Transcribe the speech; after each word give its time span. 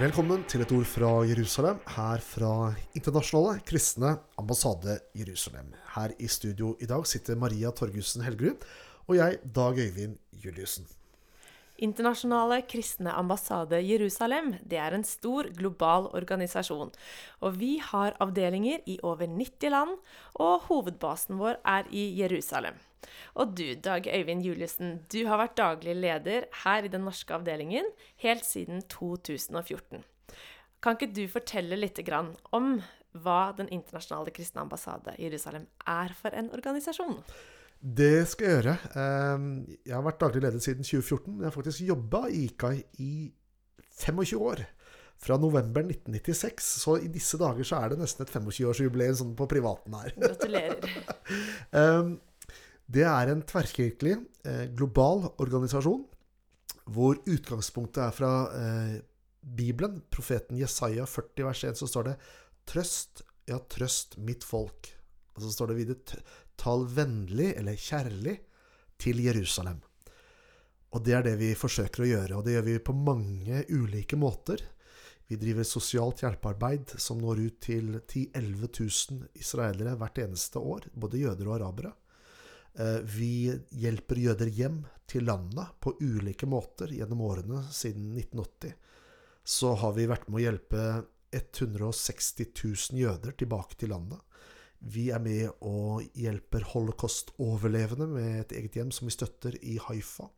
Velkommen 0.00 0.46
til 0.48 0.62
et 0.64 0.70
ord 0.72 0.86
fra 0.88 1.08
Jerusalem, 1.28 1.80
her 1.92 2.22
fra 2.24 2.70
Internasjonale 2.96 3.60
kristne 3.68 4.14
ambassade 4.40 4.94
Jerusalem. 5.12 5.74
Her 5.92 6.14
i 6.16 6.28
studio 6.32 6.70
i 6.80 6.88
dag 6.88 7.04
sitter 7.04 7.36
Maria 7.36 7.68
Torgussen 7.68 8.24
Helgerud 8.24 8.64
og 9.10 9.18
jeg, 9.18 9.36
Dag 9.44 9.76
Øyvind 9.76 10.16
Juliussen. 10.32 10.88
Internasjonale 11.84 12.62
kristne 12.64 13.12
ambassade 13.12 13.82
Jerusalem 13.84 14.54
det 14.64 14.80
er 14.80 14.96
en 14.96 15.04
stor 15.04 15.52
global 15.52 16.08
organisasjon. 16.16 16.96
Og 17.44 17.60
vi 17.60 17.76
har 17.84 18.16
avdelinger 18.24 18.80
i 18.88 18.96
over 19.02 19.28
90 19.28 19.68
land, 19.68 19.98
og 20.40 20.62
hovedbasen 20.70 21.36
vår 21.36 21.60
er 21.60 21.92
i 21.92 22.08
Jerusalem. 22.22 22.80
Og 23.40 23.54
du, 23.56 23.74
Dag 23.80 24.06
Øyvind 24.06 24.44
Juliussen, 24.44 25.00
du 25.12 25.24
har 25.28 25.40
vært 25.40 25.58
daglig 25.60 25.96
leder 25.96 26.48
her 26.64 26.86
i 26.86 26.92
den 26.92 27.06
norske 27.08 27.34
avdelingen 27.34 27.88
helt 28.24 28.44
siden 28.46 28.82
2014. 28.92 30.04
Kan 30.80 30.96
ikke 30.96 31.12
du 31.12 31.24
fortelle 31.28 31.76
litt 31.76 32.00
om 32.56 32.78
hva 33.20 33.52
Den 33.58 33.66
internasjonale 33.74 34.30
kristne 34.30 34.62
ambassade 34.62 35.16
Jerusalem 35.18 35.66
er 35.86 36.12
for 36.14 36.30
en 36.30 36.50
organisasjon? 36.54 37.18
Det 37.80 38.28
skal 38.28 38.46
jeg 38.46 38.56
gjøre. 38.58 38.74
Ehm, 39.00 39.46
jeg 39.86 39.94
har 39.96 40.04
vært 40.04 40.20
daglig 40.20 40.42
leder 40.44 40.60
siden 40.60 40.84
2014. 40.84 41.32
Men 41.32 41.42
jeg 41.46 41.48
har 41.48 41.56
faktisk 41.56 41.86
jobba 41.88 42.26
i 42.28 42.44
IKAI 42.50 42.76
i 43.00 43.14
25 44.04 44.38
år. 44.38 44.66
Fra 45.20 45.36
november 45.36 45.82
1996. 45.82 46.68
Så 46.84 46.96
i 47.00 47.08
disse 47.12 47.40
dager 47.40 47.64
så 47.66 47.80
er 47.80 47.92
det 47.92 48.00
nesten 48.00 48.24
et 48.24 48.32
25-årsjubileum 48.32 49.16
sånn 49.16 49.34
på 49.36 49.48
privaten 49.48 49.96
her. 49.96 50.14
Gratulerer. 50.16 50.86
Ehm, 51.80 52.18
det 52.90 53.06
er 53.06 53.30
en 53.30 53.42
tverrkirkelig, 53.46 54.16
eh, 54.48 54.64
global 54.74 55.28
organisasjon 55.42 56.06
hvor 56.90 57.20
utgangspunktet 57.28 58.02
er 58.02 58.14
fra 58.14 58.32
eh, 58.56 58.96
Bibelen, 59.40 60.00
profeten 60.10 60.58
Jesaja 60.58 61.06
40 61.06 61.46
vers 61.46 61.64
1, 61.70 61.78
så 61.78 61.88
står 61.88 62.08
det 62.10 62.16
Trøst, 62.70 63.22
ja, 63.48 63.58
trøst 63.72 64.18
mitt 64.20 64.44
folk. 64.46 64.90
Og 65.36 65.44
så 65.44 65.52
står 65.54 65.70
det 65.70 65.78
videre 65.78 66.24
Tal 66.60 66.84
vennlig, 66.92 67.54
eller 67.56 67.78
kjærlig, 67.78 68.36
til 69.00 69.22
Jerusalem. 69.24 69.78
Og 70.92 71.06
det 71.06 71.14
er 71.16 71.24
det 71.24 71.36
vi 71.40 71.54
forsøker 71.56 72.04
å 72.04 72.10
gjøre, 72.10 72.36
og 72.36 72.44
det 72.44 72.58
gjør 72.58 72.66
vi 72.66 72.76
på 72.84 72.96
mange 72.96 73.62
ulike 73.70 74.18
måter. 74.20 74.60
Vi 75.30 75.38
driver 75.38 75.64
sosialt 75.64 76.24
hjelpearbeid 76.24 76.96
som 77.00 77.22
når 77.22 77.44
ut 77.46 77.58
til 77.62 77.94
10 78.02 78.34
000-11 78.34 78.68
000 79.14 79.40
israelere 79.40 79.94
hvert 79.96 80.20
eneste 80.26 80.58
år, 80.58 80.90
både 80.92 81.22
jøder 81.22 81.48
og 81.48 81.60
arabere. 81.60 81.94
Eh, 82.80 83.00
vi 83.04 83.52
hjelper 83.82 84.20
jøder 84.22 84.48
hjem 84.56 84.80
til 85.10 85.26
landet 85.28 85.74
på 85.82 85.92
ulike 86.00 86.48
måter 86.48 86.92
gjennom 86.94 87.20
årene 87.26 87.64
siden 87.74 88.14
1980. 88.16 88.74
Så 89.44 89.74
har 89.82 89.92
vi 89.96 90.08
vært 90.08 90.28
med 90.28 90.40
å 90.40 90.44
hjelpe 90.46 90.84
160 91.34 92.50
000 92.54 93.00
jøder 93.00 93.36
tilbake 93.38 93.76
til 93.78 93.92
landet. 93.92 94.20
Vi 94.80 95.10
er 95.12 95.20
med 95.20 95.50
og 95.66 96.06
hjelper 96.16 96.64
holocaust-overlevende 96.72 98.06
med 98.08 98.36
et 98.40 98.54
eget 98.56 98.78
hjem 98.78 98.92
som 98.94 99.10
vi 99.10 99.14
støtter 99.14 99.58
i 99.60 99.76
Haifa. 99.88 100.30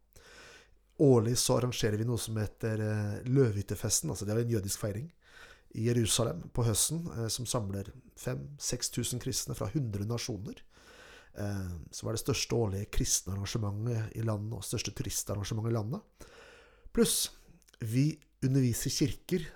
Årlig 1.02 1.36
så 1.40 1.60
arrangerer 1.60 2.00
vi 2.00 2.06
noe 2.08 2.20
som 2.20 2.36
heter 2.40 2.82
eh, 2.82 3.20
Løvehyttefesten, 3.30 4.10
altså 4.10 4.26
det 4.26 4.34
er 4.34 4.42
en 4.42 4.54
jødisk 4.56 4.82
feiring, 4.82 5.06
i 5.78 5.86
Jerusalem 5.86 6.42
på 6.52 6.66
høsten, 6.66 7.06
eh, 7.16 7.28
som 7.32 7.46
samler 7.48 7.88
5000-6000 8.20 9.22
kristne 9.22 9.56
fra 9.58 9.70
100 9.70 10.04
nasjoner. 10.10 10.58
Eh, 11.32 11.68
som 11.90 12.08
er 12.08 12.16
det 12.16 12.22
største 12.22 12.56
årlige 12.58 12.90
kristne 12.92 13.36
arrangementet 13.36 14.16
i 14.18 14.24
landet, 14.26 14.58
og 14.58 14.66
største 14.66 14.92
turistarrangementet 14.96 15.72
i 15.72 15.76
landet. 15.78 16.28
Pluss, 16.92 17.30
vi 17.80 18.10
underviser 18.44 18.92
kirker 18.92 19.46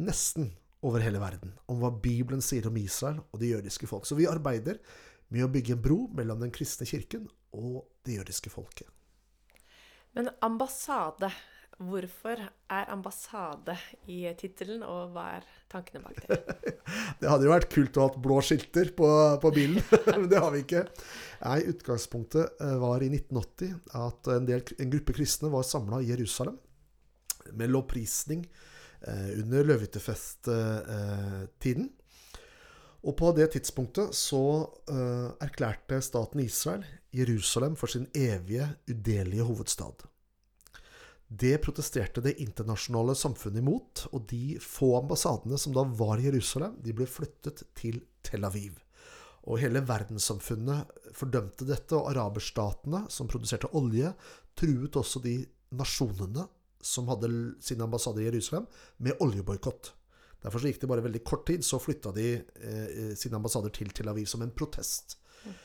nesten 0.00 0.48
over 0.86 1.02
hele 1.04 1.20
verden 1.20 1.52
om 1.68 1.82
hva 1.82 1.90
Bibelen 1.92 2.40
sier 2.44 2.70
om 2.70 2.78
Israel 2.80 3.20
og 3.20 3.42
det 3.42 3.50
jødiske 3.52 3.88
folk. 3.90 4.06
Så 4.08 4.16
vi 4.16 4.28
arbeider 4.30 4.80
med 5.30 5.44
å 5.44 5.50
bygge 5.52 5.76
en 5.76 5.82
bro 5.82 6.06
mellom 6.16 6.40
den 6.40 6.54
kristne 6.54 6.88
kirken 6.88 7.28
og 7.52 7.84
det 8.06 8.16
jødiske 8.16 8.52
folket. 8.52 8.88
Men 10.16 10.30
ambassade, 10.42 11.28
hvorfor 11.80 12.42
er 12.70 12.90
ambassade 12.92 13.76
i 14.12 14.22
tittelen, 14.38 14.82
og 14.84 15.14
hva 15.14 15.26
er 15.38 15.46
tankene 15.72 16.02
bak 16.04 16.20
det? 16.26 16.40
det 17.20 17.30
hadde 17.30 17.48
jo 17.48 17.54
vært 17.54 17.70
kult 17.72 17.96
å 17.96 18.06
ha 18.06 18.24
blå 18.28 18.40
skilter 18.44 18.92
på, 18.96 19.10
på 19.40 19.52
bilen, 19.56 19.80
men 20.10 20.28
det 20.32 20.42
har 20.44 20.52
vi 20.54 20.64
ikke. 20.66 20.84
Nei, 21.44 21.60
Utgangspunktet 21.72 22.60
eh, 22.60 22.76
var 22.82 23.04
i 23.04 23.12
1980 23.12 23.78
at 24.00 24.34
en, 24.36 24.50
del, 24.50 24.66
en 24.76 24.96
gruppe 24.96 25.16
kristne 25.16 25.52
var 25.52 25.64
samla 25.66 26.02
i 26.04 26.12
Jerusalem 26.12 26.60
med 27.56 27.72
lovprisning 27.72 28.44
Eh, 29.00 29.40
under 29.40 29.64
løvehyttefesttiden. 29.64 31.86
Og 33.00 33.14
på 33.16 33.30
det 33.32 33.46
tidspunktet 33.54 34.12
så 34.12 34.68
uh, 34.92 35.32
erklærte 35.40 36.04
staten 36.04 36.42
Israel 36.44 36.84
Jerusalem 37.16 37.72
for 37.80 37.88
sin 37.88 38.04
evige, 38.12 38.76
udelige 38.90 39.46
hovedstad. 39.48 40.04
Det 41.30 41.60
protesterte 41.62 42.22
det 42.24 42.40
internasjonale 42.42 43.14
samfunnet 43.14 43.62
imot, 43.62 44.06
og 44.10 44.24
de 44.32 44.56
få 44.58 44.96
ambassadene 44.98 45.58
som 45.62 45.74
da 45.76 45.84
var 45.86 46.18
i 46.18 46.26
Jerusalem, 46.26 46.74
de 46.82 46.94
ble 46.96 47.06
flyttet 47.06 47.62
til 47.78 48.00
Tel 48.26 48.46
Aviv. 48.48 48.80
Og 49.46 49.60
hele 49.62 49.84
verdenssamfunnet 49.86 50.90
fordømte 51.14 51.68
dette, 51.68 51.94
og 51.94 52.10
araberstatene, 52.10 53.04
som 53.14 53.30
produserte 53.30 53.70
olje, 53.78 54.10
truet 54.58 54.98
også 54.98 55.22
de 55.22 55.36
nasjonene 55.78 56.48
som 56.82 57.06
hadde 57.12 57.30
sin 57.62 57.80
ambassade 57.86 58.24
i 58.24 58.26
Jerusalem, 58.26 58.66
med 58.98 59.22
oljeboikott. 59.22 59.92
Derfor 60.42 60.58
så 60.58 60.72
gikk 60.72 60.82
det 60.82 60.90
bare 60.90 61.04
veldig 61.04 61.22
kort 61.30 61.46
tid, 61.46 61.62
så 61.62 61.78
flytta 61.78 62.10
de 62.16 62.28
eh, 62.40 63.14
sine 63.14 63.38
ambassader 63.38 63.70
til 63.76 63.94
Tel 63.94 64.10
Aviv 64.10 64.26
som 64.26 64.42
en 64.42 64.50
protest. 64.50 65.18
Mm. 65.44 65.56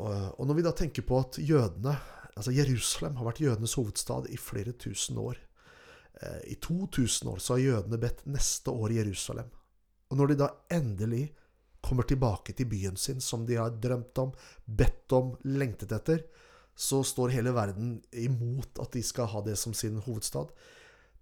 Og, 0.00 0.12
og, 0.38 0.44
når 0.48 0.58
vi 0.58 0.64
da 0.64 0.72
tenker 0.80 1.04
på 1.04 1.18
at 1.20 1.42
jødene 1.42 1.96
Altså 2.34 2.54
Jerusalem 2.54 3.18
har 3.20 3.28
vært 3.28 3.42
jødenes 3.44 3.76
hovedstad 3.78 4.28
i 4.34 4.38
flere 4.40 4.74
tusen 4.78 5.18
år. 5.22 5.38
Eh, 6.20 6.40
I 6.54 6.56
2000 6.62 7.30
år 7.30 7.42
så 7.42 7.54
har 7.54 7.64
jødene 7.64 8.00
bedt 8.02 8.24
neste 8.26 8.70
år 8.70 8.94
i 8.94 8.98
Jerusalem. 8.98 9.50
Og 10.10 10.18
når 10.18 10.32
de 10.32 10.40
da 10.42 10.50
endelig 10.74 11.28
kommer 11.84 12.06
tilbake 12.08 12.54
til 12.56 12.68
byen 12.70 12.96
sin, 12.96 13.20
som 13.20 13.44
de 13.46 13.58
har 13.60 13.76
drømt 13.82 14.18
om, 14.18 14.32
bedt 14.64 15.12
om, 15.12 15.34
lengtet 15.44 15.92
etter, 15.92 16.24
så 16.74 17.02
står 17.06 17.34
hele 17.36 17.52
verden 17.54 17.98
imot 18.18 18.80
at 18.82 18.96
de 18.96 19.02
skal 19.04 19.28
ha 19.30 19.42
det 19.46 19.56
som 19.60 19.74
sin 19.76 20.00
hovedstad. 20.02 20.50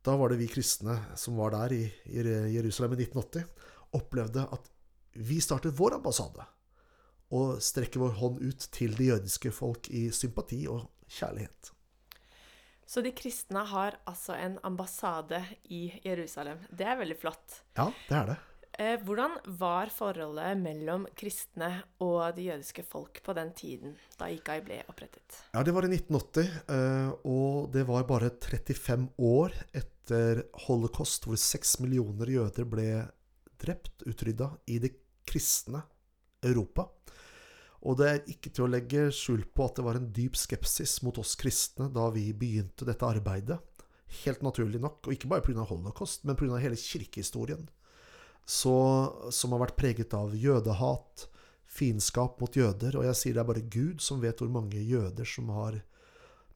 Da 0.03 0.17
var 0.17 0.33
det 0.33 0.41
vi 0.41 0.49
kristne 0.51 0.97
som 1.19 1.37
var 1.39 1.53
der 1.55 1.75
i, 1.77 1.83
Jerusalem 2.09 2.97
i 2.97 3.03
1980, 3.05 3.45
opplevde 3.99 4.47
at 4.55 4.71
vi 5.21 5.41
startet 5.45 5.77
vår 5.77 5.99
ambassade. 5.99 6.47
Og 7.37 7.61
strekker 7.65 8.01
vår 8.01 8.17
hånd 8.21 8.41
ut 8.41 8.67
til 8.73 8.97
det 8.97 9.11
jødiske 9.11 9.53
folk 9.53 9.89
i 9.93 10.09
sympati 10.13 10.65
og 10.69 10.89
kjærlighet. 11.13 11.73
Så 12.93 13.01
de 13.01 13.13
kristne 13.17 13.63
har 13.71 13.97
altså 14.09 14.35
en 14.37 14.59
ambassade 14.67 15.39
i 15.73 15.87
Jerusalem. 16.05 16.61
Det 16.69 16.85
er 16.85 16.99
veldig 17.01 17.17
flott. 17.21 17.63
Ja, 17.79 17.87
det 18.09 18.19
er 18.19 18.33
det. 18.35 18.41
Eh, 18.81 18.97
hvordan 19.05 19.35
var 19.61 19.91
forholdet 19.93 20.57
mellom 20.61 21.05
kristne 21.17 21.69
og 22.01 22.37
det 22.37 22.47
jødiske 22.47 22.85
folk 22.89 23.21
på 23.25 23.35
den 23.37 23.51
tiden 23.57 23.97
da 24.21 24.31
IKAI 24.33 24.63
ble 24.65 24.79
opprettet? 24.89 25.43
Ja, 25.53 25.63
Det 25.63 25.75
var 25.77 25.85
i 25.85 25.93
1980, 25.93 26.49
eh, 26.73 27.11
og 27.29 27.73
det 27.73 27.85
var 27.89 28.09
bare 28.09 28.31
35 28.31 29.09
år 29.19 29.53
etter 29.77 30.45
holocaust, 30.67 31.29
hvor 31.29 31.37
seks 31.37 31.79
millioner 31.81 32.33
jøder 32.33 32.65
ble 32.65 32.89
drept, 33.61 34.03
utrydda, 34.09 34.51
i 34.67 34.79
det 34.79 34.95
kristne 35.29 35.85
Europa. 36.43 36.89
Og 37.83 37.99
det 37.99 38.09
er 38.09 38.21
ikke 38.31 38.53
til 38.55 38.67
å 38.67 38.71
legge 38.71 39.09
skjul 39.15 39.43
på 39.51 39.67
at 39.67 39.79
det 39.79 39.85
var 39.87 39.99
en 39.99 40.11
dyp 40.15 40.37
skepsis 40.39 41.01
mot 41.03 41.17
oss 41.19 41.35
kristne 41.39 41.89
da 41.91 42.07
vi 42.15 42.29
begynte 42.37 42.87
dette 42.87 43.09
arbeidet. 43.09 43.59
Helt 44.23 44.43
naturlig 44.45 44.79
nok, 44.83 45.07
og 45.07 45.15
ikke 45.17 45.31
bare 45.31 45.43
pga. 45.43 45.65
holocaust, 45.67 46.23
men 46.25 46.39
pga. 46.39 46.61
hele 46.63 46.79
kirkehistorien 46.79 47.67
så, 48.45 48.77
som 49.31 49.55
har 49.55 49.63
vært 49.67 49.79
preget 49.79 50.15
av 50.19 50.35
jødehat, 50.37 51.27
fiendskap 51.73 52.41
mot 52.43 52.57
jøder. 52.57 52.99
Og 52.99 53.07
jeg 53.07 53.19
sier 53.19 53.37
det 53.37 53.43
er 53.43 53.49
bare 53.49 53.65
Gud 53.73 54.03
som 54.05 54.23
vet 54.23 54.43
hvor 54.43 54.51
mange 54.53 54.83
jøder 54.83 55.29
som 55.29 55.51
har 55.55 55.79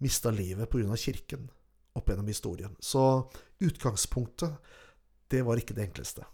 mista 0.02 0.32
livet 0.34 0.70
pga. 0.70 0.96
kirken 0.96 1.48
opp 1.96 2.10
gjennom 2.10 2.28
historien. 2.28 2.76
Så 2.80 3.28
utgangspunktet, 3.62 4.58
det 5.30 5.42
var 5.42 5.58
ikke 5.58 5.74
det 5.74 5.88
enkleste. 5.88 6.26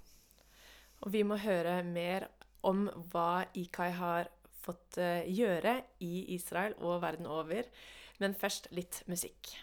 Og 1.03 1.13
vi 1.15 1.23
må 1.27 1.39
høre 1.39 1.83
mer 1.87 2.29
om 2.67 2.87
hva 3.13 3.45
Ikai 3.59 3.91
har 3.95 4.31
fått 4.63 4.99
eh, 5.03 5.27
gjøre 5.29 5.81
i 6.05 6.35
Israel 6.37 6.77
og 6.81 7.03
verden 7.05 7.29
over. 7.31 7.69
Men 8.23 8.37
først 8.39 8.71
litt 8.75 9.03
musikk. 9.11 9.55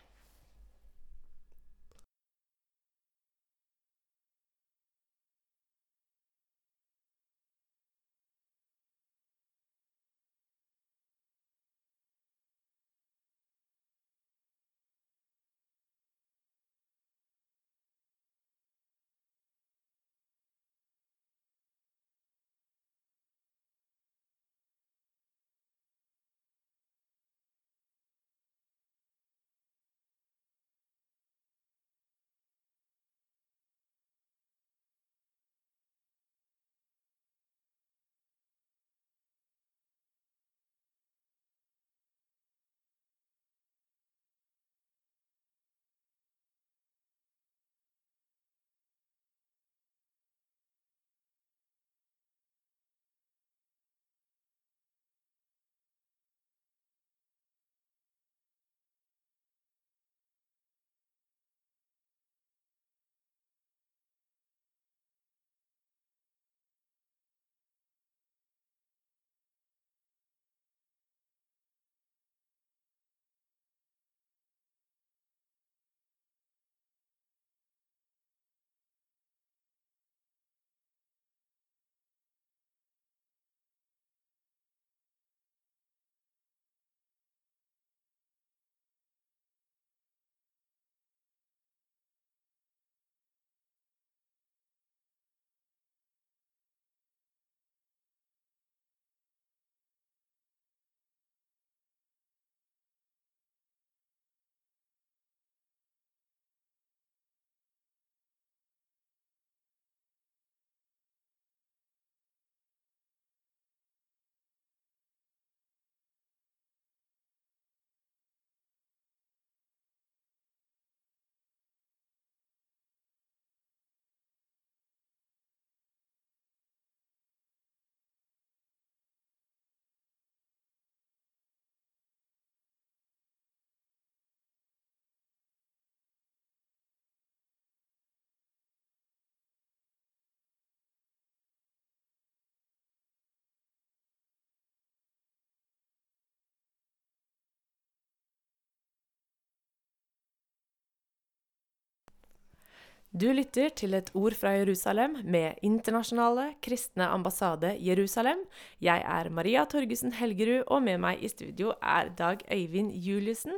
Du 153.09 153.25
lytter 153.33 153.71
til 153.73 153.95
et 153.97 154.11
ord 154.13 154.35
fra 154.37 154.51
Jerusalem 154.53 155.15
med 155.25 155.57
Internasjonale 155.65 156.51
kristne 156.61 157.07
ambassade 157.09 157.71
Jerusalem. 157.81 158.43
Jeg 158.77 159.01
er 159.01 159.31
Maria 159.33 159.63
Torgussen 159.65 160.13
Helgerud, 160.13 160.67
og 160.67 160.83
med 160.85 161.01
meg 161.01 161.23
i 161.25 161.31
studio 161.31 161.73
er 161.81 162.11
Dag 162.13 162.45
Øyvind 162.53 162.93
Juliussen. 162.93 163.57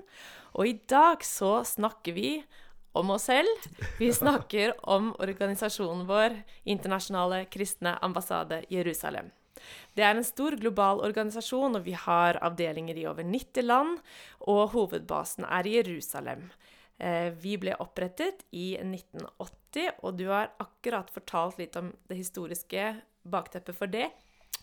Og 0.56 0.70
i 0.70 0.78
dag 0.88 1.20
så 1.28 1.66
snakker 1.68 2.16
vi 2.16 2.46
om 2.96 3.12
oss 3.12 3.28
selv. 3.28 3.52
Vi 4.00 4.08
snakker 4.22 4.72
om 4.88 5.12
organisasjonen 5.20 6.08
vår, 6.08 6.40
Internasjonale 6.64 7.44
kristne 7.52 7.98
ambassade 8.00 8.64
Jerusalem. 8.72 9.34
Det 10.00 10.08
er 10.08 10.16
en 10.16 10.24
stor 10.24 10.56
global 10.56 11.04
organisasjon, 11.04 11.76
og 11.76 11.84
vi 11.84 11.92
har 11.92 12.40
avdelinger 12.40 12.96
i 12.96 13.10
over 13.12 13.28
90 13.28 13.68
land, 13.68 13.98
og 14.48 14.70
hovedbasen 14.78 15.44
er 15.44 15.68
i 15.68 15.76
Jerusalem. 15.82 16.48
Eh, 17.02 17.32
vi 17.34 17.56
ble 17.58 17.74
opprettet 17.82 18.44
i 18.54 18.76
1980, 18.78 20.04
og 20.06 20.20
du 20.20 20.28
har 20.30 20.52
akkurat 20.62 21.10
fortalt 21.10 21.58
litt 21.58 21.78
om 21.80 21.90
det 22.12 22.20
historiske 22.20 22.92
bakteppet 23.26 23.78
for 23.78 23.90
det. 23.90 24.12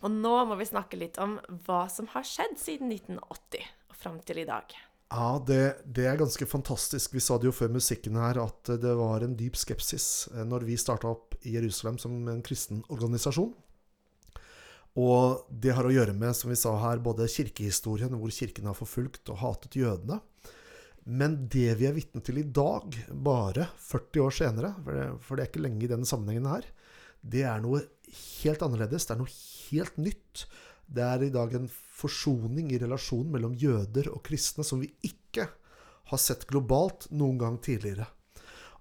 Og 0.06 0.12
nå 0.14 0.34
må 0.46 0.58
vi 0.60 0.68
snakke 0.68 1.00
litt 1.00 1.18
om 1.18 1.40
hva 1.66 1.88
som 1.90 2.06
har 2.12 2.26
skjedd 2.26 2.54
siden 2.60 2.92
1980 2.94 3.66
og 3.90 3.98
fram 3.98 4.20
til 4.22 4.44
i 4.44 4.46
dag. 4.46 4.70
Ja, 5.08 5.40
det, 5.42 5.80
det, 5.88 6.04
er 6.06 6.20
ganske 6.20 6.46
fantastisk. 6.46 7.16
Vi 7.16 7.22
sa 7.24 7.40
det 7.40 7.48
jo 7.48 7.56
før 7.56 7.72
musikken 7.74 8.18
her 8.20 8.38
at 8.42 8.70
det 8.78 8.92
var 9.00 9.24
en 9.24 9.34
dyp 9.38 9.58
skepsis 9.58 10.28
eh, 10.34 10.44
når 10.46 10.68
vi 10.68 10.78
starta 10.78 11.10
opp 11.10 11.34
i 11.42 11.56
Jerusalem 11.56 11.98
som 11.98 12.20
en 12.30 12.44
kristen 12.44 12.84
organisasjon. 12.92 13.50
Og 14.98 15.48
det 15.50 15.74
har 15.74 15.86
å 15.86 15.94
gjøre 15.94 16.14
med, 16.14 16.36
som 16.36 16.52
vi 16.52 16.58
sa 16.58 16.76
her, 16.82 17.02
både 17.02 17.26
kirkehistorien, 17.30 18.14
hvor 18.18 18.30
kirken 18.34 18.70
har 18.70 18.78
forfulgt 18.78 19.30
og 19.32 19.40
hatet 19.42 19.78
jødene, 19.78 20.20
men 21.08 21.38
det 21.48 21.70
vi 21.80 21.86
er 21.88 21.94
vitne 21.96 22.20
til 22.24 22.42
i 22.42 22.44
dag, 22.44 22.92
bare 23.08 23.70
40 23.80 24.24
år 24.26 24.34
senere, 24.36 24.74
for 24.84 24.92
det, 24.92 25.06
for 25.24 25.38
det, 25.38 25.44
er 25.44 25.50
ikke 25.50 25.62
lenge 25.64 25.86
i 25.86 25.90
denne 25.90 26.08
sammenhengen 26.08 26.50
her, 26.50 26.66
det 27.24 27.46
er 27.48 27.62
noe 27.64 27.80
helt 28.42 28.64
annerledes. 28.64 29.06
Det 29.08 29.14
er 29.14 29.22
noe 29.22 29.32
helt 29.32 29.96
nytt. 30.00 30.44
Det 30.88 31.04
er 31.04 31.24
i 31.24 31.32
dag 31.32 31.54
en 31.56 31.66
forsoning 31.68 32.70
i 32.72 32.80
relasjonen 32.80 33.32
mellom 33.34 33.56
jøder 33.58 34.10
og 34.12 34.22
kristne 34.28 34.66
som 34.66 34.82
vi 34.84 34.90
ikke 35.04 35.48
har 36.08 36.20
sett 36.20 36.46
globalt 36.48 37.08
noen 37.12 37.40
gang 37.40 37.58
tidligere. 37.64 38.06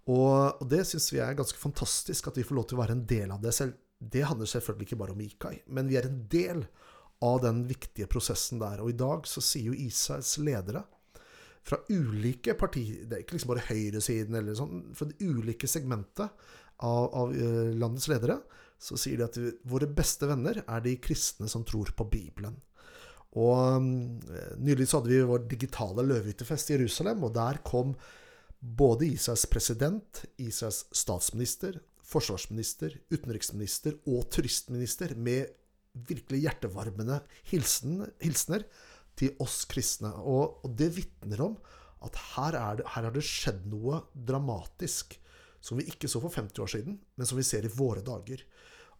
Og, 0.08 0.62
og 0.62 0.68
det 0.72 0.86
syns 0.88 1.10
vi 1.12 1.20
er 1.24 1.36
ganske 1.36 1.60
fantastisk, 1.60 2.30
at 2.30 2.40
vi 2.40 2.46
får 2.48 2.60
lov 2.60 2.68
til 2.70 2.78
å 2.78 2.84
være 2.84 2.96
en 2.96 3.08
del 3.08 3.34
av 3.36 3.42
det 3.44 3.56
selv. 3.56 3.76
Det 3.98 4.28
handler 4.28 4.48
selvfølgelig 4.52 4.88
ikke 4.88 5.00
bare 5.00 5.16
om 5.16 5.24
Ikai, 5.24 5.56
men 5.74 5.88
vi 5.90 5.98
er 6.00 6.08
en 6.08 6.22
del 6.32 6.62
av 7.26 7.42
den 7.44 7.64
viktige 7.68 8.08
prosessen 8.12 8.62
der. 8.62 8.84
Og 8.84 8.94
i 8.94 9.00
dag 9.00 9.26
så 9.28 9.44
sier 9.44 9.72
jo 9.72 9.80
Israels 9.88 10.36
ledere 10.44 10.86
fra 11.68 11.80
ulike 11.92 12.56
partier 12.60 13.04
Det 13.08 13.18
er 13.18 13.24
ikke 13.26 13.36
liksom 13.38 13.52
bare 13.52 13.66
høyresiden 13.68 14.38
eller 14.40 14.56
sånn. 14.58 14.86
Fra 14.96 15.10
det 15.10 15.20
ulike 15.20 15.68
segmentet 15.70 16.30
av, 16.86 17.10
av 17.12 17.34
eh, 17.34 17.74
landets 17.76 18.08
ledere 18.12 18.40
så 18.78 18.98
sier 19.00 19.18
de 19.18 19.26
at 19.26 19.38
våre 19.66 19.90
beste 19.90 20.28
venner 20.30 20.62
er 20.62 20.84
de 20.86 20.94
kristne 21.02 21.50
som 21.50 21.64
tror 21.66 21.90
på 21.98 22.06
Bibelen. 22.12 22.56
Og 23.38 23.58
eh, 23.82 24.54
Nylig 24.62 24.88
så 24.88 25.02
hadde 25.02 25.12
vi 25.12 25.26
vår 25.28 25.48
digitale 25.50 26.06
løvehyttefest 26.06 26.72
i 26.72 26.78
Jerusalem, 26.78 27.26
og 27.28 27.36
der 27.36 27.62
kom 27.68 27.96
både 28.58 29.10
Israels 29.12 29.46
president, 29.50 30.24
Israels 30.42 30.86
statsminister, 30.96 31.80
forsvarsminister, 32.08 32.96
utenriksminister 33.12 33.98
og 34.08 34.30
turistminister 34.34 35.14
med 35.20 35.52
virkelig 36.08 36.44
hjertevarmende 36.46 37.20
hilsen, 37.50 38.06
hilsener 38.24 38.64
til 39.18 39.34
oss 39.44 39.64
kristne. 39.70 40.12
Og, 40.24 40.62
og 40.66 40.74
det 40.78 40.92
vitner 40.98 41.44
om 41.50 41.58
at 42.06 42.18
her, 42.36 42.58
det, 42.78 42.86
her 42.94 43.08
har 43.08 43.14
det 43.16 43.26
skjedd 43.26 43.66
noe 43.72 44.04
dramatisk 44.14 45.18
som 45.64 45.80
vi 45.80 45.88
ikke 45.90 46.10
så 46.10 46.22
for 46.24 46.34
50 46.34 46.64
år 46.64 46.70
siden, 46.72 47.00
men 47.16 47.28
som 47.28 47.40
vi 47.40 47.46
ser 47.46 47.66
i 47.66 47.74
våre 47.74 48.04
dager. 48.06 48.44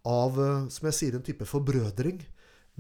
Av, 0.08 0.40
eh, 0.42 0.68
som 0.74 0.90
jeg 0.90 0.98
sier, 0.98 1.18
en 1.18 1.26
type 1.26 1.46
forbrødring 1.48 2.24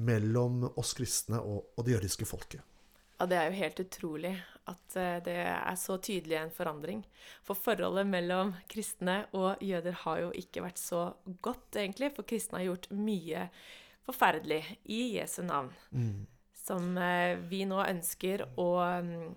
mellom 0.08 0.66
oss 0.78 0.94
kristne 0.98 1.40
og, 1.42 1.72
og 1.78 1.86
det 1.86 1.96
jødiske 1.98 2.28
folket. 2.30 2.66
Ja, 3.18 3.26
Det 3.26 3.38
er 3.38 3.48
jo 3.50 3.58
helt 3.58 3.80
utrolig 3.82 4.34
at 4.70 4.98
eh, 5.00 5.18
det 5.26 5.38
er 5.46 5.78
så 5.80 5.98
tydelig 5.98 6.40
en 6.42 6.54
forandring. 6.54 7.04
For 7.46 7.58
forholdet 7.58 8.10
mellom 8.10 8.56
kristne 8.70 9.24
og 9.38 9.62
jøder 9.64 10.02
har 10.04 10.24
jo 10.26 10.32
ikke 10.38 10.66
vært 10.66 10.82
så 10.82 11.12
godt, 11.42 11.70
egentlig. 11.76 12.12
For 12.18 12.28
kristne 12.28 12.62
har 12.62 12.72
gjort 12.72 12.90
mye 12.94 13.48
forferdelig 14.08 14.64
i 14.90 15.04
Jesu 15.18 15.44
navn. 15.46 15.72
Mm 15.92 16.26
som 16.68 16.98
eh, 17.00 17.38
vi 17.50 17.64
nå 17.68 17.80
ønsker 17.84 18.44
å, 18.60 18.68
mm, 19.04 19.30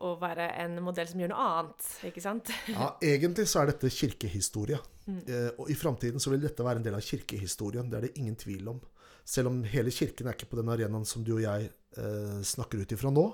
å 0.00 0.14
være 0.20 0.48
en 0.64 0.78
modell 0.84 1.08
som 1.10 1.20
gjør 1.20 1.32
noe 1.34 1.46
annet, 1.50 1.88
ikke 2.10 2.24
sant? 2.24 2.52
ja, 2.72 2.94
egentlig 3.04 3.46
så 3.50 3.62
er 3.62 3.72
dette 3.74 3.92
kirkehistorie. 3.92 4.80
Mm. 5.04 5.20
Eh, 5.28 5.50
og 5.58 5.70
i 5.70 5.76
framtiden 5.78 6.22
så 6.22 6.32
vil 6.32 6.44
dette 6.44 6.64
være 6.64 6.80
en 6.80 6.86
del 6.86 6.96
av 6.96 7.04
kirkehistorien. 7.04 7.90
Det 7.90 8.00
er 8.00 8.08
det 8.08 8.14
ingen 8.22 8.38
tvil 8.40 8.72
om. 8.72 8.80
Selv 9.24 9.50
om 9.50 9.62
hele 9.68 9.92
kirken 9.94 10.28
er 10.28 10.36
ikke 10.36 10.50
på 10.52 10.60
den 10.60 10.72
arenaen 10.72 11.06
som 11.08 11.24
du 11.24 11.36
og 11.36 11.44
jeg 11.44 11.68
eh, 11.70 12.40
snakker 12.44 12.82
ut 12.82 12.96
ifra 12.96 13.12
nå, 13.12 13.28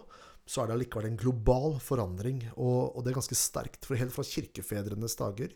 så 0.51 0.63
er 0.63 0.71
det 0.71 0.77
allikevel 0.79 1.11
en 1.11 1.19
global 1.19 1.77
forandring. 1.83 2.45
Og, 2.57 2.97
og, 2.97 3.03
det 3.05 3.13
er 3.13 3.21
ganske 3.21 3.39
sterkt. 3.39 3.87
For 3.87 3.99
helt 3.99 4.15
fra 4.15 4.27
kirkefedrenes 4.27 5.15
dager, 5.19 5.55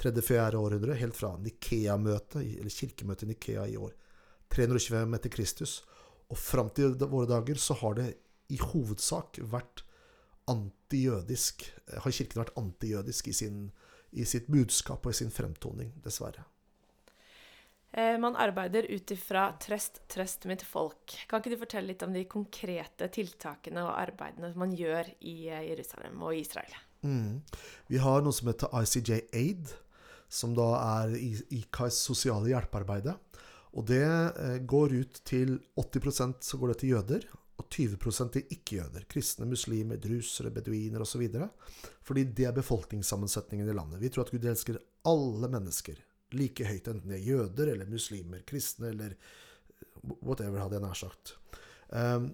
tredje-fjerde 0.00 0.58
århundre, 0.58 0.98
helt 0.98 1.18
fra 1.18 1.34
Nikea-møtet, 1.42 2.42
eller 2.42 2.74
kirkemøtet 2.74 3.26
i 3.26 3.32
Nikea 3.32 3.66
i 3.68 3.78
år 3.80 3.96
325 4.50 5.16
etter 5.18 5.32
Kristus, 5.34 5.74
og 6.30 6.38
fram 6.38 6.70
til 6.74 6.94
våre 7.00 7.28
dager 7.30 7.58
så 7.58 7.76
har 7.82 7.98
det 7.98 8.08
i 8.50 8.58
hovedsak 8.62 9.40
vært 9.50 9.84
antijødisk. 10.50 11.66
Har 12.04 12.14
Kirken 12.14 12.42
vært 12.42 12.56
antijødisk 12.58 13.30
i, 13.30 13.34
sin, 13.36 13.68
i 14.10 14.26
sitt 14.26 14.48
budskap 14.50 15.06
og 15.06 15.14
i 15.14 15.20
sin 15.20 15.34
fremtoning, 15.34 15.92
dessverre. 16.04 16.46
Eh, 17.90 18.14
man 18.22 18.36
arbeider 18.38 18.86
ut 18.86 19.10
ifra 19.10 19.48
'trøst, 19.58 20.04
trøst 20.08 20.46
mitt 20.46 20.62
folk'. 20.62 21.26
Kan 21.26 21.42
ikke 21.42 21.54
du 21.56 21.62
fortelle 21.64 21.90
litt 21.90 22.04
om 22.06 22.14
de 22.14 22.22
konkrete 22.30 23.08
tiltakene 23.10 23.82
og 23.82 23.96
arbeidene 23.98 24.52
man 24.54 24.74
gjør 24.78 25.10
i 25.26 25.50
eh, 25.50 25.66
Jerusalem 25.72 26.22
og 26.22 26.36
Israel? 26.38 26.76
Mm. 27.02 27.40
Vi 27.90 27.98
har 27.98 28.22
noe 28.22 28.36
som 28.36 28.52
heter 28.52 28.70
ICJ 28.78 29.24
Aid, 29.34 29.72
som 30.30 30.54
da 30.54 30.68
er 30.78 31.16
IKAIs 31.18 31.98
sosiale 31.98 32.52
hjelpearbeide. 32.52 33.16
Og 33.78 33.86
det 33.86 34.02
eh, 34.04 34.58
går 34.66 34.96
ut 34.98 35.20
til 35.28 35.58
80% 35.78 36.42
så 36.44 36.58
går 36.58 36.72
det 36.72 36.80
til 36.82 36.94
jøder, 36.96 37.26
og 37.60 37.66
20% 37.68 38.32
til 38.34 38.54
ikke-jøder. 38.56 39.04
Kristne, 39.10 39.46
muslimer, 39.46 40.00
drusere, 40.00 40.52
beduiner 40.54 41.04
osv. 41.04 41.26
Fordi 42.02 42.24
det 42.24 42.46
er 42.48 42.56
befolkningssammensetningen 42.56 43.68
i 43.68 43.74
landet. 43.76 44.00
Vi 44.00 44.08
tror 44.08 44.24
at 44.24 44.32
Gud 44.32 44.46
elsker 44.48 44.80
alle 45.06 45.50
mennesker 45.52 46.00
like 46.36 46.66
høyt, 46.66 46.88
enten 46.88 47.10
det 47.10 47.18
er 47.18 47.26
jøder 47.26 47.72
eller 47.72 47.90
muslimer, 47.90 48.44
kristne 48.46 48.92
eller 48.92 49.16
whatever, 50.22 50.60
hadde 50.62 50.78
jeg 50.78 50.84
nær 50.84 50.98
sagt. 50.98 51.34
Um, 51.90 52.30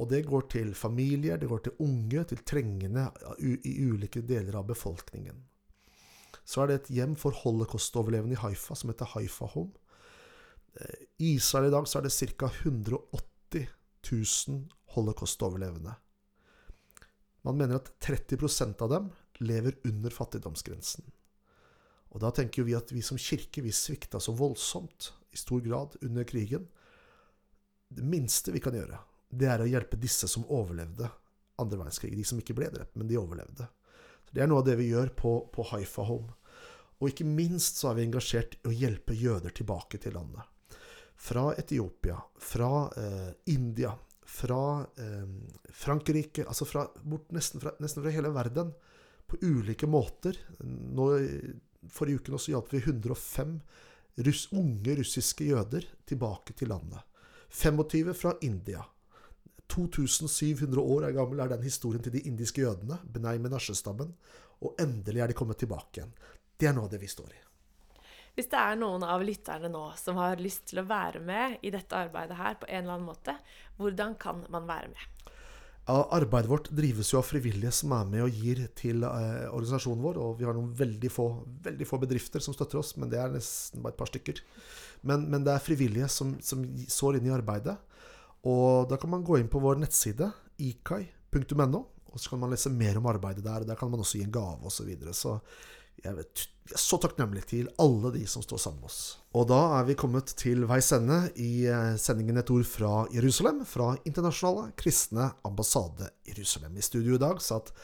og 0.00 0.08
det 0.12 0.22
går 0.28 0.46
til 0.52 0.74
familier, 0.76 1.40
det 1.40 1.48
går 1.48 1.64
til 1.64 1.82
unge, 1.84 2.24
til 2.28 2.40
trengende 2.48 3.06
i 3.40 3.74
ulike 3.84 4.22
deler 4.24 4.56
av 4.60 4.68
befolkningen. 4.68 5.42
Så 6.44 6.62
er 6.62 6.70
det 6.70 6.78
et 6.78 6.92
hjem 6.96 7.16
for 7.20 7.36
holocaust-overlevende 7.36 8.36
i 8.36 8.40
Haifa 8.40 8.76
som 8.78 8.92
heter 8.92 9.12
Haifa 9.12 9.48
Home. 9.52 9.76
I 11.20 11.34
Israel 11.34 11.68
i 11.68 11.72
dag 11.74 11.88
så 11.88 11.98
er 11.98 12.06
det 12.06 12.14
ca. 12.38 12.50
180 12.64 13.66
000 14.48 14.68
holocaust-overlevende. 14.94 15.94
Man 17.42 17.56
mener 17.56 17.80
at 17.80 17.92
30% 18.00 18.82
av 18.82 18.90
dem 18.90 19.08
lever 19.40 19.76
under 19.84 20.10
fattigdomsgrensen. 20.10 21.04
Og 22.10 22.20
da 22.20 22.32
tenker 22.34 22.66
vi 22.66 22.74
at 22.76 22.90
vi 22.92 23.02
som 23.06 23.18
kirke 23.20 23.62
vi 23.64 23.72
svikta 23.72 24.20
så 24.20 24.34
voldsomt 24.36 25.12
i 25.30 25.38
stor 25.38 25.60
grad 25.64 25.96
under 26.02 26.24
krigen. 26.24 26.66
Det 27.88 28.04
minste 28.04 28.52
vi 28.52 28.62
kan 28.62 28.74
gjøre, 28.74 28.98
det 29.30 29.48
er 29.48 29.62
å 29.62 29.68
hjelpe 29.68 29.98
disse 30.00 30.28
som 30.28 30.46
overlevde 30.48 31.08
andre 31.60 31.78
verdenskrig. 31.78 32.16
De 32.16 32.26
som 32.26 32.40
ikke 32.40 32.56
ble 32.56 32.70
drept, 32.72 32.96
men 32.98 33.08
de 33.08 33.18
overlevde. 33.20 33.68
Så 34.26 34.36
det 34.36 34.42
er 34.42 34.50
noe 34.50 34.62
av 34.62 34.68
det 34.68 34.78
vi 34.80 34.90
gjør 34.90 35.12
på, 35.16 35.34
på 35.54 35.66
Haifa 35.70 36.06
Home. 36.08 36.34
Og 37.00 37.12
ikke 37.12 37.28
minst 37.28 37.80
så 37.80 37.90
er 37.90 38.00
vi 38.00 38.08
engasjert 38.08 38.58
i 38.58 38.68
å 38.68 38.74
hjelpe 38.74 39.16
jøder 39.16 39.54
tilbake 39.56 40.00
til 40.02 40.18
landet 40.18 40.49
fra 41.20 41.54
Etiopia, 41.54 42.22
fra 42.38 42.92
eh, 42.96 43.52
India, 43.52 43.92
fra 44.24 44.80
eh, 44.80 45.26
Frankrike 45.68 46.46
Altså 46.48 46.64
fra, 46.64 46.86
nesten, 47.28 47.60
fra, 47.60 47.74
nesten, 47.78 48.02
fra, 48.02 48.12
hele 48.14 48.30
verden. 48.32 48.70
På 49.26 49.36
ulike 49.42 49.86
måter. 49.86 50.38
Nå, 50.64 51.10
forrige 51.92 52.22
uke 52.22 52.40
så 52.40 52.54
hjalp 52.54 52.72
vi 52.72 52.80
105 52.80 53.52
russ, 54.26 54.46
unge 54.56 54.96
russiske 54.96 55.44
jøder 55.44 55.84
tilbake 56.08 56.56
til 56.56 56.72
landet. 56.72 57.04
25 57.50 58.14
fra 58.16 58.32
India. 58.40 58.80
2700 59.70 60.80
år 60.80 61.06
er 61.06 61.14
gammel 61.20 61.44
er 61.44 61.52
den 61.52 61.68
historien 61.68 62.02
til 62.02 62.16
de 62.16 62.24
indiske 62.32 62.64
jødene, 62.64 62.96
Benay 63.04 63.38
Menashe-stammen. 63.38 64.16
Og 64.64 64.80
endelig 64.80 65.20
er 65.20 65.30
de 65.30 65.36
kommet 65.36 65.60
tilbake 65.60 66.00
igjen. 66.00 66.16
Det 66.56 66.72
er 66.72 66.76
noe 66.76 66.88
av 66.88 66.96
det 66.96 67.04
vi 67.04 67.12
står 67.12 67.30
i. 67.36 67.44
Hvis 68.40 68.48
det 68.48 68.56
er 68.56 68.78
noen 68.80 69.02
av 69.04 69.20
lytterne 69.20 69.68
nå 69.68 69.82
som 70.00 70.16
har 70.16 70.40
lyst 70.40 70.70
til 70.70 70.80
å 70.80 70.86
være 70.88 71.20
med 71.20 71.58
i 71.60 71.68
dette 71.74 71.92
arbeidet 71.92 72.38
her 72.38 72.54
på 72.56 72.64
en 72.70 72.78
eller 72.78 72.94
annen 72.94 73.08
måte, 73.10 73.34
hvordan 73.76 74.14
kan 74.16 74.38
man 74.48 74.64
være 74.64 74.88
med? 74.94 75.32
Ja, 75.84 76.06
arbeidet 76.16 76.48
vårt 76.48 76.70
drives 76.72 77.10
jo 77.12 77.18
av 77.18 77.26
frivillige 77.28 77.74
som 77.76 77.92
er 77.92 78.06
med 78.08 78.22
og 78.24 78.38
gir 78.40 78.62
til 78.78 79.04
eh, 79.04 79.44
organisasjonen 79.50 80.06
vår. 80.06 80.20
Og 80.24 80.38
vi 80.38 80.46
har 80.48 80.56
noen 80.56 80.70
veldig 80.78 81.10
få, 81.12 81.26
veldig 81.66 81.88
få 81.90 81.98
bedrifter 82.00 82.40
som 82.40 82.56
støtter 82.56 82.80
oss, 82.80 82.94
men 82.96 83.12
det 83.12 83.18
er 83.20 83.34
nesten 83.34 83.84
bare 83.84 83.92
et 83.92 84.00
par 84.00 84.08
stykker. 84.08 84.40
Men, 85.10 85.26
men 85.28 85.44
det 85.44 85.52
er 85.52 85.66
frivillige 85.66 86.08
som, 86.08 86.32
som 86.40 86.62
sår 86.88 87.18
inn 87.18 87.28
i 87.28 87.34
arbeidet. 87.36 87.74
Og 88.48 88.88
da 88.88 88.96
kan 89.02 89.12
man 89.18 89.26
gå 89.26 89.36
inn 89.36 89.52
på 89.52 89.60
vår 89.60 89.82
nettside 89.82 90.30
ikai.no, 90.64 91.82
og 92.08 92.16
så 92.16 92.32
kan 92.32 92.40
man 92.40 92.56
lese 92.56 92.72
mer 92.72 93.02
om 93.02 93.12
arbeidet 93.12 93.44
der. 93.44 93.66
og 93.66 93.68
Der 93.68 93.76
kan 93.76 93.92
man 93.92 94.00
også 94.00 94.16
gi 94.16 94.24
en 94.24 94.32
gave 94.32 94.64
osv. 94.64 94.78
Så, 94.80 94.88
videre. 94.88 95.12
så 95.12 95.36
jeg 96.04 96.16
vet, 96.16 96.44
vi 96.70 96.76
er 96.76 96.82
så 96.82 96.98
takknemlig 97.02 97.42
til 97.50 97.70
alle 97.82 98.12
de 98.14 98.22
som 98.30 98.44
står 98.44 98.60
sammen 98.62 98.84
med 98.84 98.90
oss. 98.90 99.00
Og 99.36 99.48
da 99.50 99.60
er 99.78 99.88
vi 99.88 99.98
kommet 99.98 100.32
til 100.38 100.64
veis 100.70 100.90
ende 100.96 101.18
i 101.40 101.66
eh, 101.68 101.96
sendingen 102.00 102.40
Et 102.40 102.52
ord 102.54 102.66
fra 102.68 102.92
Jerusalem, 103.14 103.64
fra 103.68 103.92
Internasjonale 104.04 104.72
kristne 104.80 105.30
ambassade 105.46 106.10
Jerusalem. 106.28 106.76
I 106.76 106.86
studio 106.86 107.18
i 107.18 107.22
dag 107.22 107.42
satt 107.44 107.74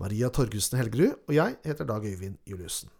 Maria 0.00 0.30
Torgussen 0.30 0.80
Helgerud, 0.80 1.18
og 1.28 1.36
jeg 1.36 1.58
heter 1.64 1.88
Dag 1.88 2.04
Øyvind 2.04 2.40
Juliussen. 2.46 2.90